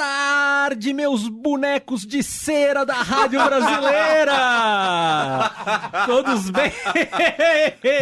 [0.00, 4.32] tarde, meus bonecos de cera da Rádio Brasileira!
[6.06, 6.72] Todos bem?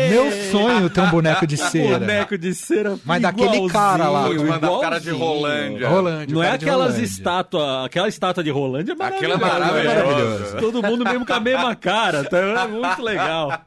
[0.09, 1.99] Meu sonho ter um boneco de cera.
[1.99, 4.23] Boneco de cera Mas daquele cara lá.
[4.27, 4.81] Vou te mandar igualzinho.
[4.81, 5.89] cara de Rolândia.
[5.89, 6.35] Rolândia.
[6.37, 10.57] Não é aquelas estátuas, aquela estátua de Rolândia é Aquilo é maravilhosa.
[10.59, 12.39] Todo mundo mesmo com a mesma cara, tá?
[12.39, 13.61] É muito legal.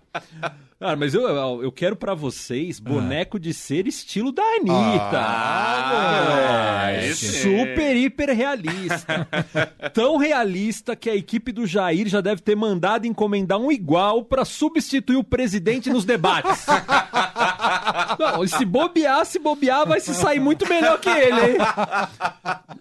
[0.81, 1.21] Cara, mas eu,
[1.61, 5.11] eu quero pra vocês boneco de cera estilo da Anitta.
[5.13, 7.27] Ah, É, aí sim.
[7.27, 9.27] super, hiper realista.
[9.93, 14.43] Tão realista que a equipe do Jair já deve ter mandado encomendar um igual pra
[14.43, 16.65] substituir o presidente nos debates.
[18.19, 21.57] Não, se bobear, se bobear, vai se sair muito melhor que ele, hein?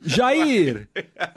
[0.02, 0.88] Jair,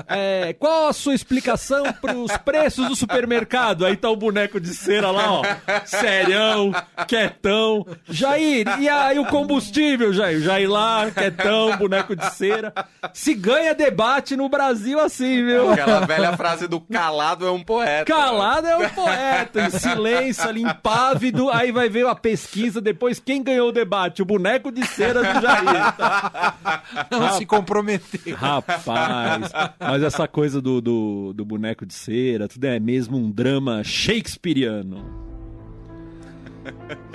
[0.08, 3.86] é, qual a sua explicação pros preços do supermercado?
[3.86, 5.42] Aí tá o boneco de cera lá, ó.
[5.86, 6.72] Serião,
[7.08, 7.86] quietão.
[8.10, 10.40] Jair, e aí o combustível, Jair?
[10.42, 12.74] Jair lá, quietão, boneco de cera.
[13.14, 15.72] Se ganha debate no Brasil assim, viu?
[15.72, 18.06] Aquela velha frase do calado é um poeta.
[18.06, 21.50] Calado é o poeta, em silêncio, ali, impávido.
[21.50, 25.42] Aí vai ver a pesquisa depois quem ganhou o debate, o boneco de cera do
[25.42, 25.94] Jair.
[27.12, 28.34] Não se comprometer.
[28.34, 33.84] Rapaz, mas essa coisa do, do, do boneco de cera, tudo é mesmo um drama
[33.84, 35.24] shakespeariano.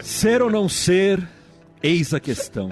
[0.01, 1.27] Ser ou não ser,
[1.83, 2.71] eis a questão.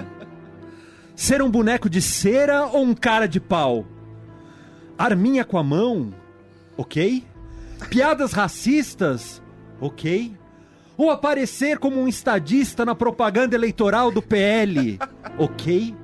[1.14, 3.86] Ser um boneco de cera ou um cara de pau?
[4.98, 6.12] Arminha com a mão?
[6.76, 7.24] Ok.
[7.88, 9.42] Piadas racistas?
[9.80, 10.34] Ok.
[10.96, 14.98] Ou aparecer como um estadista na propaganda eleitoral do PL?
[15.38, 15.94] Ok.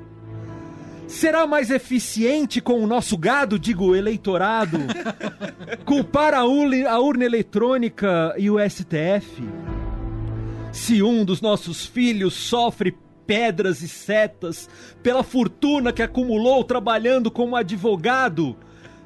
[1.07, 4.79] Será mais eficiente com o nosso gado, digo, eleitorado,
[5.87, 9.43] culpar a urna, a urna eletrônica e o STF?
[10.71, 12.95] Se um dos nossos filhos sofre
[13.27, 14.69] pedras e setas
[15.03, 18.56] pela fortuna que acumulou trabalhando como advogado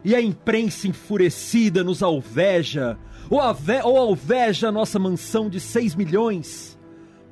[0.07, 2.97] e a imprensa enfurecida nos alveja,
[3.29, 6.79] ou, ave- ou alveja a nossa mansão de 6 milhões,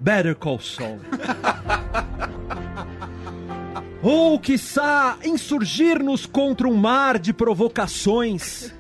[0.01, 0.99] Better Call Saul.
[4.03, 8.71] Ou, quiçá, insurgir-nos contra um mar de provocações,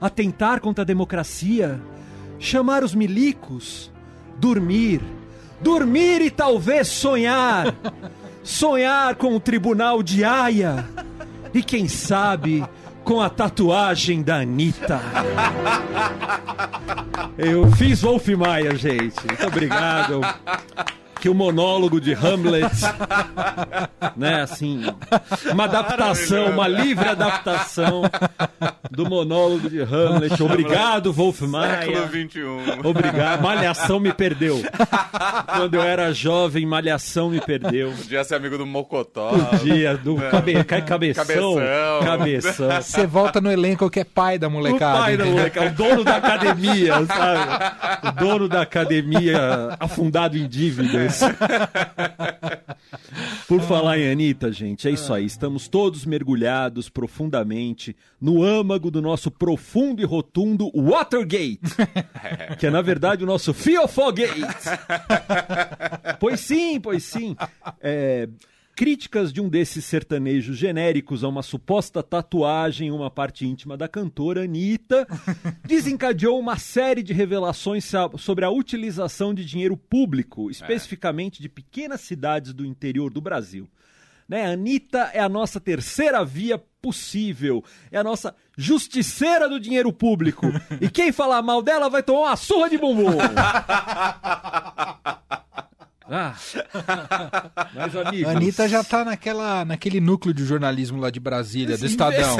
[0.00, 1.80] atentar contra a democracia,
[2.38, 3.90] chamar os milicos,
[4.38, 5.00] dormir,
[5.60, 7.74] dormir e talvez sonhar,
[8.44, 10.88] sonhar com o tribunal de Haia.
[11.52, 12.64] E, quem sabe,
[13.10, 15.00] com a tatuagem da Anitta.
[17.36, 19.16] Eu fiz Wolf Maia, gente.
[19.26, 20.20] Muito obrigado.
[21.20, 22.70] Que o monólogo de Hamlet,
[24.16, 24.82] né, assim,
[25.52, 28.02] uma adaptação, uma livre adaptação
[28.90, 30.42] do monólogo de Hamlet.
[30.42, 31.82] Obrigado, Wolf Maia.
[31.82, 32.40] Século XXI.
[32.84, 33.42] Obrigado.
[33.42, 34.62] Malhação me perdeu.
[35.54, 37.92] Quando eu era jovem, Malhação me perdeu.
[37.92, 39.32] Podia ser amigo do Mocotó.
[39.62, 40.64] Dia do cabe...
[40.64, 41.24] cai cabeção.
[41.26, 42.00] Cabeção.
[42.02, 42.70] Cabeção.
[42.82, 44.98] Você volta no elenco que é pai da O molecada.
[45.00, 45.38] pai da entendeu?
[45.38, 48.08] moleca, o dono da academia, sabe?
[48.08, 51.09] O dono da academia afundado em dívidas.
[53.46, 55.24] Por falar em Anitta, gente, é isso aí.
[55.24, 61.60] Estamos todos mergulhados profundamente no âmago do nosso profundo e rotundo Watergate.
[62.58, 64.40] Que é, na verdade, o nosso Fiofogate.
[66.18, 67.36] Pois sim, pois sim.
[67.80, 68.28] É,
[68.80, 73.86] Críticas de um desses sertanejos genéricos a uma suposta tatuagem em uma parte íntima da
[73.86, 75.06] cantora Anitta
[75.62, 82.54] desencadeou uma série de revelações sobre a utilização de dinheiro público, especificamente de pequenas cidades
[82.54, 83.68] do interior do Brasil.
[84.26, 84.46] Né?
[84.46, 87.62] A Anitta é a nossa terceira via possível,
[87.92, 90.46] é a nossa justiceira do dinheiro público.
[90.80, 93.18] E quem falar mal dela vai tomar uma surra de bumbum.
[96.10, 96.34] Ah.
[97.72, 98.28] Mas, amigos...
[98.28, 102.36] A Anitta já tá naquela, naquele núcleo de jornalismo lá de Brasília, do Estadão.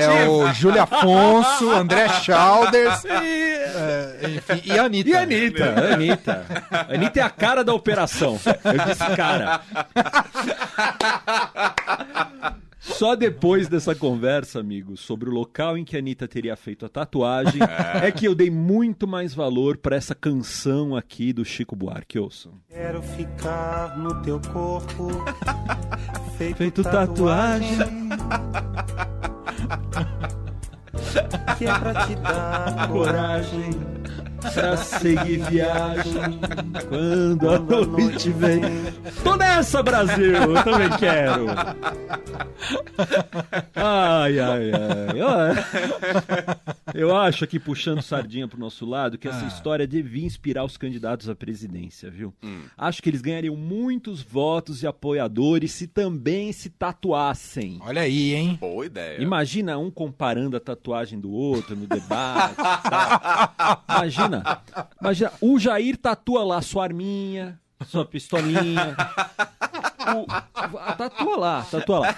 [0.00, 5.10] É o Júlio Afonso, André Chalders, é, enfim, e a Anitta.
[5.10, 6.46] E a Anitta, a Anitta.
[6.70, 8.38] A Anitta é a cara da operação.
[8.64, 9.60] Eu disse cara.
[12.94, 16.88] Só depois dessa conversa, amigos, sobre o local em que a Anitta teria feito a
[16.88, 17.60] tatuagem,
[18.02, 22.18] é que eu dei muito mais valor pra essa canção aqui do Chico Buarque.
[22.18, 22.52] Ouçam.
[22.68, 25.08] Quero ficar no teu corpo,
[26.36, 28.08] feito, Feito tatuagem, tatuagem.
[31.58, 33.70] que é pra te dar Coragem
[34.40, 36.40] pra seguir viagem
[36.88, 38.60] quando a noite vem.
[39.22, 40.34] Tô nessa, Brasil!
[40.34, 41.46] Eu também quero!
[43.74, 45.22] Ai, ai, ai.
[45.22, 46.67] Ó,
[46.98, 51.28] Eu acho aqui, puxando sardinha pro nosso lado, que essa história devia inspirar os candidatos
[51.28, 52.34] à presidência, viu?
[52.76, 57.78] Acho que eles ganhariam muitos votos e apoiadores se também se tatuassem.
[57.82, 58.58] Olha aí, hein?
[58.60, 59.22] Boa ideia.
[59.22, 62.56] Imagina um comparando a tatuagem do outro no debate.
[62.56, 63.84] tal.
[63.88, 64.60] Imagina,
[65.00, 68.96] imagina, o Jair tatua lá sua arminha, sua pistolinha.
[70.16, 72.14] O, a- tatua lá, tatua lá.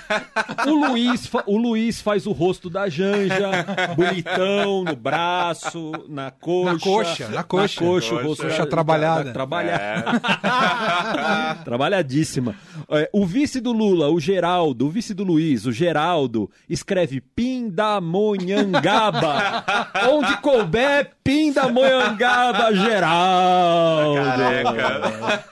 [0.66, 3.50] O Luiz, fa- o Luiz faz o rosto da Janja,
[3.96, 6.72] bonitão, no braço, na coxa.
[6.72, 7.80] Na coxa, na coxa.
[7.84, 9.24] Na coxa, o rosto Coxa da- trabalhada.
[9.24, 10.20] da- trabalhada.
[11.64, 12.54] Trabalhadíssima.
[12.90, 19.64] É, o vice do Lula, o Geraldo, o vice do Luiz, o Geraldo, escreve Pindamonhangaba.
[20.10, 24.14] Onde couber, Pindamonhangaba, Geraldo.
[24.14, 25.44] Careca.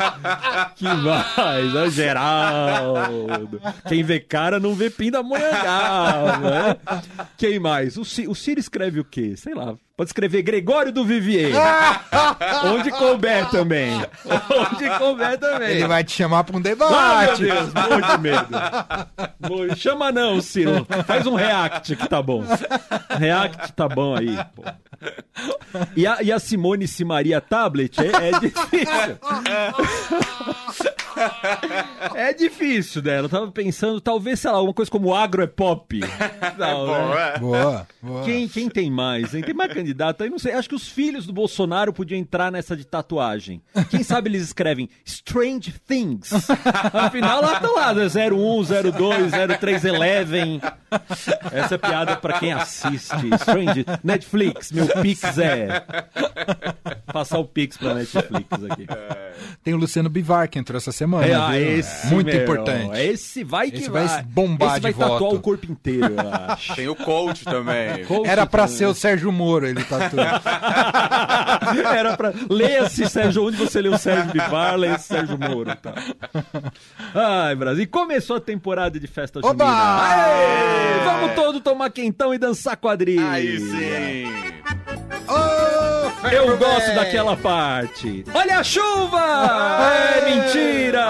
[0.77, 2.28] Que mais, ó, Geraldo.
[3.89, 6.37] Quem vê cara não vê Pindamonhangaba.
[6.39, 6.77] Né?
[7.37, 7.97] Quem mais?
[7.97, 9.35] O, Ci- o Ciro escreve o quê?
[9.37, 9.75] Sei lá.
[9.97, 11.51] Pode escrever Gregório do Vivier.
[12.67, 14.01] Onde couber também.
[14.25, 15.71] Onde couber também.
[15.71, 17.43] Ele vai te chamar pra um Ah, meu debate.
[17.43, 18.47] Deus, morro de medo.
[19.41, 20.87] Morro- Chama não, Ciro.
[21.05, 22.45] Faz um react que tá bom.
[23.19, 24.63] React tá bom aí, pô.
[25.97, 29.19] E a, e a Simone Simaria Tablet é, é difícil.
[32.15, 33.27] É difícil dela.
[33.27, 36.01] Eu tava pensando, talvez, sei lá, alguma coisa como agro é pop.
[36.59, 37.33] Não, Bom, né?
[37.35, 37.39] é.
[37.39, 38.25] Boa, boa.
[38.25, 39.43] Quem, quem tem mais, hein?
[39.43, 40.31] Tem mais candidato aí?
[40.31, 40.53] Não sei.
[40.53, 43.63] Acho que os filhos do Bolsonaro podiam entrar nessa de tatuagem.
[43.91, 46.31] Quem sabe eles escrevem Strange Things.
[46.93, 48.05] Afinal, lá tá lá, né?
[48.05, 50.61] 01, 02, 03, 11.
[51.53, 53.15] Essa é piada pra quem assiste.
[53.35, 53.85] Strange.
[54.03, 55.85] Netflix, meu Pix é.
[57.13, 58.87] Passar o Pix pra Netflix aqui.
[59.63, 61.08] Tem o Luciano Bivar que entrou essa semana.
[61.23, 62.99] É, ah, esse, Muito meu, importante.
[63.01, 64.07] Esse vai que Esse vai.
[64.07, 65.37] vai bombar esse vai de tatuar voto.
[65.37, 66.21] o corpo inteiro, eu
[66.53, 66.75] acho.
[66.77, 68.05] Tem o coach também.
[68.05, 68.77] Coach Era pra também.
[68.79, 70.23] ser o Sérgio Moro, ele tá tudo.
[71.89, 72.33] Era pra.
[72.49, 73.45] Leia-se, Sérgio.
[73.47, 75.75] Onde você leu Sérgio Bivar, leia-se Sérgio Moro.
[75.77, 75.95] Tá.
[77.15, 77.83] Ai, Brasil.
[77.85, 79.65] E começou a temporada de festa Oba!
[79.65, 80.03] junina.
[80.03, 81.05] Aê!
[81.05, 83.31] Vamos todo tomar quentão e dançar quadrilha.
[83.31, 84.25] Aí sim.
[85.29, 85.78] Ô,
[86.33, 88.25] Eu gosto daquela parte.
[88.35, 89.21] Olha a chuva!
[90.17, 91.07] É mentira!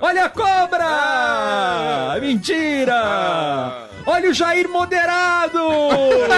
[0.00, 2.14] Olha a cobra!
[2.16, 3.88] É mentira!
[4.06, 5.60] Olha o Jair moderado!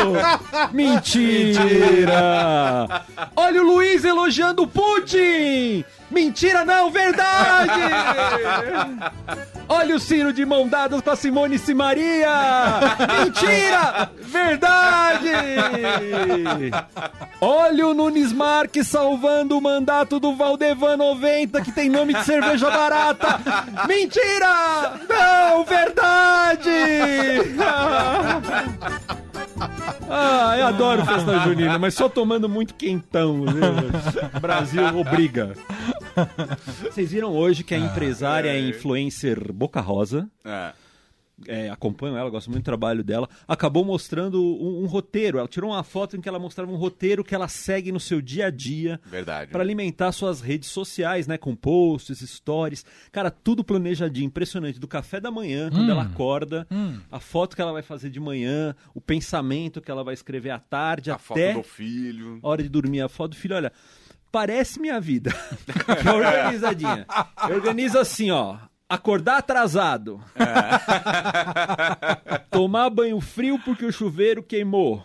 [0.73, 2.21] Mentira!
[3.35, 5.85] Olha o Luiz elogiando o Putin!
[6.11, 7.81] Mentira não, verdade!
[9.69, 12.31] Olha o Ciro de mão dadas com a Simone Simaria!
[13.25, 14.11] Mentira!
[14.21, 15.31] Verdade!
[17.41, 22.71] Olha o Nunes Marques salvando o mandato do Valdevan 90, que tem nome de cerveja
[22.71, 23.41] barata!
[23.89, 24.93] Mentira!
[25.09, 26.71] Não, verdade!
[30.09, 33.45] Ah, eu adoro festa junina, mas só tomando muito quentão.
[33.45, 34.41] Viu?
[34.41, 35.55] Brasil obriga.
[36.83, 40.73] Vocês viram hoje que a empresária e influencer Boca Rosa, É.
[41.47, 45.39] é, acompanho ela, gosto muito do trabalho dela, acabou mostrando um, um roteiro.
[45.39, 48.21] Ela tirou uma foto em que ela mostrava um roteiro que ela segue no seu
[48.23, 49.51] dia a dia Verdade.
[49.51, 51.37] para alimentar suas redes sociais, né?
[51.37, 52.85] Com posts, stories.
[53.13, 54.81] Cara, tudo planejadinho, impressionante.
[54.81, 56.67] Do café da manhã, quando ela acorda,
[57.11, 60.59] a foto que ela vai fazer de manhã, o pensamento que ela vai escrever à
[60.59, 62.39] tarde, A foto até do filho.
[62.43, 63.01] hora de dormir.
[63.03, 63.73] A foto do filho, olha,
[64.33, 65.31] parece minha vida.
[66.03, 67.07] Que é organizadinha.
[67.49, 68.57] Eu organizo assim, ó.
[68.89, 70.21] Acordar atrasado.
[72.51, 75.05] Tomar banho frio porque o chuveiro queimou.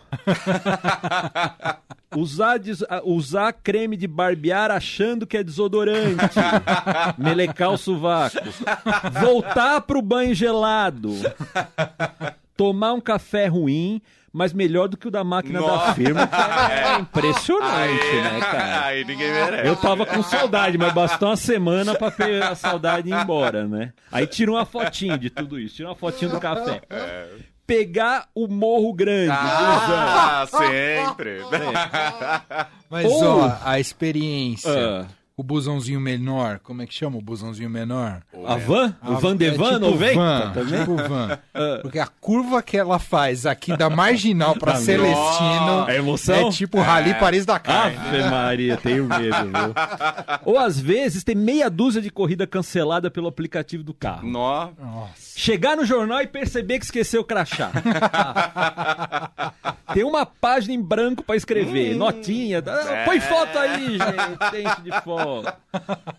[2.14, 6.38] Usar, des- usar creme de barbear achando que é desodorante.
[7.18, 8.36] Melecar o sovaco.
[9.20, 11.12] Voltar pro banho gelado.
[12.56, 14.00] Tomar um café ruim,
[14.32, 15.94] mas melhor do que o da máquina da Nossa.
[15.94, 16.26] firma.
[16.26, 18.84] que É impressionante, Aí, né, cara?
[18.86, 19.68] aí ninguém merece.
[19.68, 23.92] Eu tava com saudade, mas bastou uma semana pra ter a saudade ir embora, né?
[24.10, 26.80] Aí tira uma fotinho de tudo isso, tira uma fotinho do café.
[27.66, 31.40] Pegar o morro grande, Ah, sempre.
[32.90, 34.70] Mas, Ou- ó, a experiência.
[35.02, 35.06] Ah.
[35.34, 36.60] O busãozinho menor.
[36.62, 38.20] Como é que chama o busãozinho menor?
[38.46, 38.94] A van?
[39.02, 40.78] O Van de É Van tipo 90 van, também?
[40.80, 41.38] Tipo van.
[41.82, 46.48] Porque a curva que ela faz aqui da Marginal pra Ah, Celestino É emoção?
[46.48, 47.86] é tipo Rally Paris Dakar.
[47.86, 49.74] Ave Maria, tenho medo, viu?
[50.44, 54.28] Ou às vezes tem meia dúzia de corrida cancelada pelo aplicativo do carro.
[54.28, 54.72] Nossa.
[55.34, 57.70] Chegar no jornal e perceber que esqueceu o crachá.
[59.94, 62.62] Tem uma página em branco pra escrever, notinha.
[62.62, 62.72] tá?
[62.92, 63.04] É.
[63.04, 64.62] Põe foto aí, gente.
[64.66, 65.21] Enche de foto.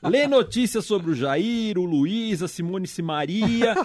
[0.01, 3.75] Lê notícias sobre o Jair, o Luiz, a Simone Simaria,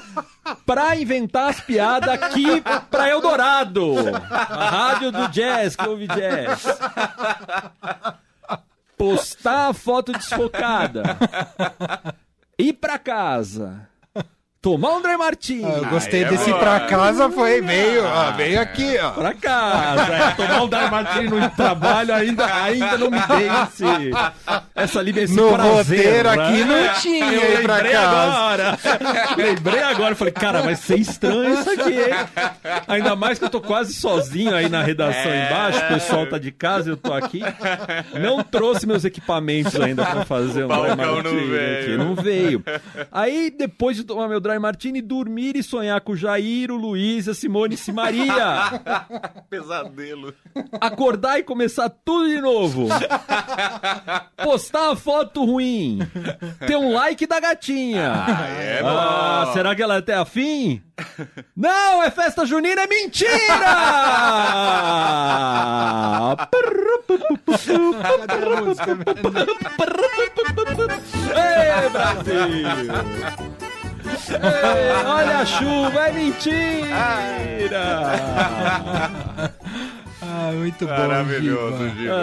[0.64, 3.94] pra inventar as piadas aqui pra Eldorado.
[4.32, 6.66] A rádio do jazz, que ouve jazz.
[8.96, 11.16] Postar a foto desfocada.
[12.58, 13.88] Ir pra casa.
[14.72, 15.64] Tomar um André Martins.
[15.64, 16.58] Ah, eu gostei é desse bom.
[16.58, 19.10] pra casa, foi meio, ó, veio aqui, ó.
[19.10, 20.12] Pra casa.
[20.12, 24.10] É, tomar um Dar Martins no trabalho ainda, ainda não me dei esse,
[24.75, 25.37] essa liberdade.
[25.40, 26.48] No prazer, roteiro né?
[26.48, 28.08] aqui não tinha Eu ir pra lembrei casa.
[28.32, 28.78] agora.
[29.37, 30.14] lembrei agora.
[30.14, 32.14] Falei, cara, vai ser estranho isso aqui, hein?
[32.87, 35.46] Ainda mais que eu tô quase sozinho aí na redação É.
[35.46, 35.78] embaixo.
[35.84, 37.40] O pessoal tá de casa, eu tô aqui.
[38.20, 41.78] Não trouxe meus equipamentos ainda pra fazer um balcão dry não martini veio.
[41.80, 41.96] aqui.
[41.96, 42.64] Não veio.
[43.12, 47.28] Aí, depois de tomar meu dry martini, dormir e sonhar com o Jair, o Luiz,
[47.28, 48.34] a Simone e Simaria.
[49.50, 50.34] Pesadelo.
[50.80, 52.88] Acordar e começar tudo de novo.
[54.42, 55.98] Postar uma foto ruim.
[56.66, 58.12] Ter um like da gatinha.
[58.26, 59.52] Ah, é Ah, bom.
[59.52, 60.82] será que ela é até afim?
[61.56, 63.28] Não, é festa junina, é mentira!
[66.30, 66.48] A?
[71.36, 73.67] Ei, Brasil!
[74.35, 76.78] Ei, olha a chuva, é mentira!
[80.20, 82.00] Ah, muito bom, Maravilhoso, Giba.
[82.00, 82.14] Giba.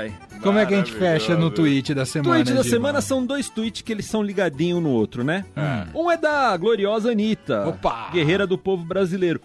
[0.00, 0.12] Ai.
[0.42, 2.34] Como é que a gente fecha no tweet da semana?
[2.34, 2.74] Tweet da Giba?
[2.74, 5.44] semana são dois tweets que eles são ligadinhos um no outro, né?
[5.94, 8.10] Um é da gloriosa Anitta, Opa!
[8.12, 9.40] guerreira do povo brasileiro.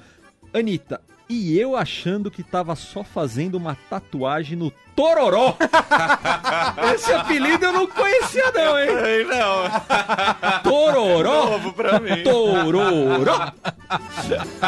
[0.54, 1.00] Anitta,
[1.30, 5.56] e eu achando que tava só fazendo uma tatuagem no Tororó.
[6.96, 8.90] Esse apelido eu não conhecia não, hein?
[9.06, 9.70] Ei, não.
[10.64, 11.52] Tororó.
[11.52, 12.24] Novo pra mim.
[12.24, 13.52] Tororó.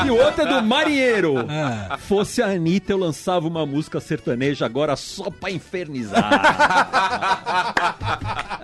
[0.05, 1.47] E o outro é do Marinheiro.
[1.49, 1.97] Ah.
[1.97, 6.29] Fosse a Anitta, eu lançava uma música sertaneja agora só pra infernizar.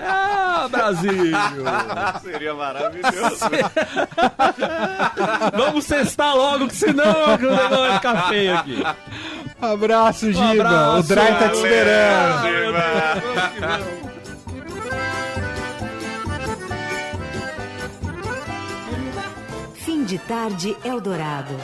[0.69, 1.33] Brasil!
[2.21, 3.45] Seria maravilhoso.
[5.55, 8.83] Vamos cestar logo, que senão o negócio vai ficar feio aqui.
[9.61, 10.51] Abraço, Giba.
[10.51, 10.99] abraço.
[10.99, 12.47] o Dry tá te esperando.
[12.47, 12.83] Giba.
[19.75, 21.55] Fim de tarde Eldorado.